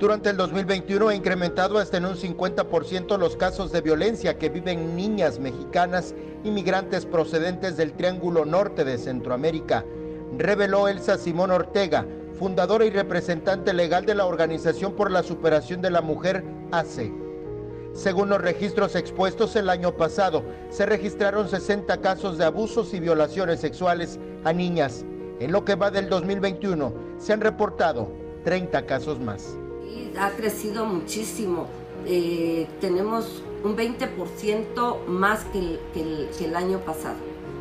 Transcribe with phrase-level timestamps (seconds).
[0.00, 4.96] Durante el 2021 ha incrementado hasta en un 50% los casos de violencia que viven
[4.96, 9.84] niñas mexicanas inmigrantes procedentes del Triángulo Norte de Centroamérica,
[10.38, 12.06] reveló Elsa Simón Ortega,
[12.38, 17.12] fundadora y representante legal de la Organización por la Superación de la Mujer, ACE.
[17.92, 23.60] Según los registros expuestos el año pasado, se registraron 60 casos de abusos y violaciones
[23.60, 25.04] sexuales a niñas.
[25.40, 28.10] En lo que va del 2021, se han reportado
[28.44, 29.58] 30 casos más
[30.18, 31.66] ha crecido muchísimo.
[32.06, 35.78] Eh, tenemos un 20% más que
[36.44, 37.16] el, año pasado.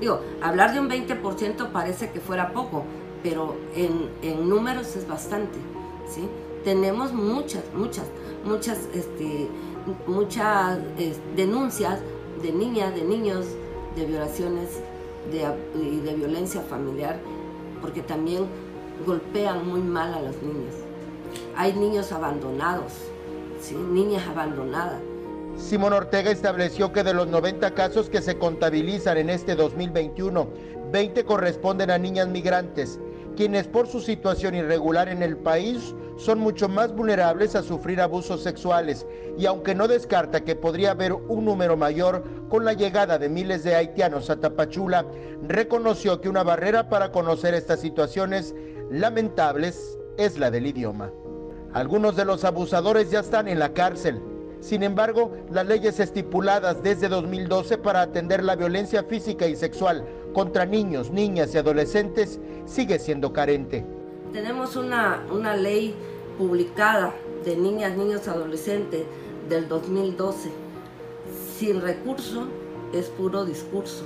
[0.00, 2.84] Digo, hablar de un 20% parece que fuera poco,
[3.22, 5.58] pero en, números es bastante.
[6.08, 6.22] ¿sí?
[6.64, 8.06] Tenemos muchas, muchas,
[8.44, 9.48] muchas, este,
[10.06, 10.78] muchas
[11.36, 12.00] denuncias
[12.42, 13.46] de niñas, de niños,
[13.96, 14.80] de violaciones
[15.30, 15.46] de,
[15.80, 17.18] y de violencia familiar,
[17.80, 18.46] porque también
[19.06, 20.74] golpean muy mal a los niños.
[21.56, 22.92] Hay niños abandonados,
[23.60, 23.74] ¿sí?
[23.74, 25.00] niñas abandonadas.
[25.56, 30.48] Simón Ortega estableció que de los 90 casos que se contabilizan en este 2021,
[30.90, 32.98] 20 corresponden a niñas migrantes,
[33.36, 38.42] quienes por su situación irregular en el país son mucho más vulnerables a sufrir abusos
[38.42, 39.06] sexuales
[39.38, 43.64] y aunque no descarta que podría haber un número mayor con la llegada de miles
[43.64, 45.06] de haitianos a Tapachula,
[45.46, 48.54] reconoció que una barrera para conocer estas situaciones
[48.90, 51.10] lamentables es la del idioma.
[51.72, 54.20] Algunos de los abusadores ya están en la cárcel.
[54.60, 60.04] Sin embargo, las leyes estipuladas desde 2012 para atender la violencia física y sexual
[60.34, 63.86] contra niños, niñas y adolescentes sigue siendo carente.
[64.32, 65.94] Tenemos una, una ley
[66.36, 67.14] publicada
[67.44, 69.04] de niñas, niños, adolescentes
[69.48, 70.50] del 2012.
[71.56, 72.48] Sin recurso
[72.92, 74.04] es puro discurso.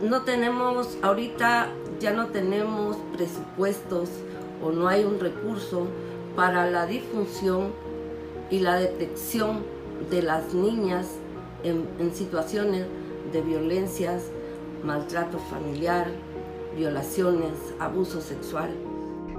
[0.00, 4.08] No tenemos, ahorita ya no tenemos presupuestos
[4.62, 5.86] o no hay un recurso
[6.36, 7.72] para la difusión
[8.50, 9.64] y la detección
[10.10, 11.06] de las niñas
[11.62, 12.86] en, situaciones
[13.32, 14.24] de violencias,
[14.82, 16.08] maltrato familiar,
[16.76, 18.70] violaciones, abuso sexual.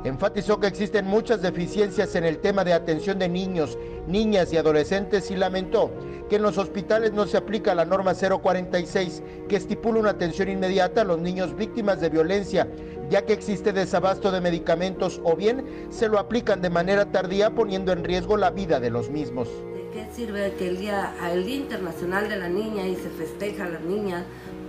[0.03, 5.29] Enfatizó que existen muchas deficiencias en el tema de atención de niños, niñas y adolescentes
[5.29, 5.91] y lamentó
[6.27, 11.01] que en los hospitales no se aplica la norma 046 que estipula una atención inmediata
[11.01, 12.67] a los niños víctimas de violencia
[13.11, 17.91] ya que existe desabasto de medicamentos o bien se lo aplican de manera tardía poniendo
[17.91, 19.49] en riesgo la vida de los mismos.
[19.75, 23.65] ¿De qué sirve que el día, el día Internacional de la Niña y se festeja
[23.65, 24.23] a las niñas,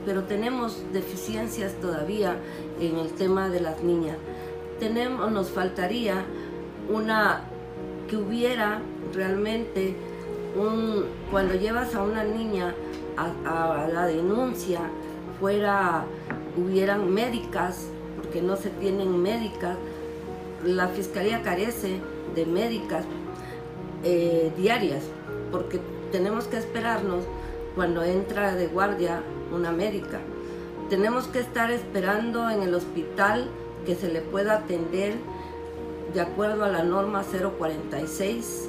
[0.05, 2.37] pero tenemos deficiencias todavía
[2.81, 4.17] en el tema de las niñas?
[4.81, 6.25] Tenemos, nos faltaría
[6.93, 7.43] una
[8.11, 8.81] que hubiera
[9.15, 9.95] realmente
[10.61, 12.75] un, cuando llevas a una niña
[13.17, 14.81] a, a la denuncia,
[15.39, 16.05] fuera,
[16.57, 17.92] hubieran médicas
[18.33, 19.77] que no se tienen médicas.
[20.65, 22.01] La fiscalía carece
[22.35, 23.05] de médicas
[24.05, 25.03] eh, diarias
[25.51, 27.25] porque tenemos que esperarnos
[27.75, 29.23] cuando entra de guardia
[29.53, 30.21] una médica.
[30.89, 33.49] Tenemos que estar esperando en el hospital
[33.87, 35.15] que se le pueda atender
[36.13, 38.69] de acuerdo a la norma 046,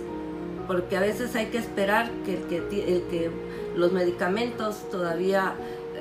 [0.68, 3.32] porque a veces hay que esperar que, que
[3.76, 5.56] los medicamentos todavía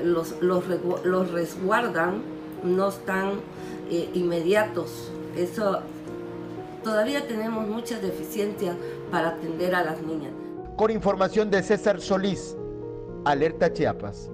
[0.04, 2.22] los, los resguardan
[2.62, 3.40] no están
[3.90, 5.10] eh, inmediatos.
[5.36, 5.80] Eso
[6.82, 8.76] todavía tenemos muchas deficiencias
[9.10, 10.32] para atender a las niñas.
[10.76, 12.56] Con información de César Solís,
[13.24, 14.30] Alerta Chiapas.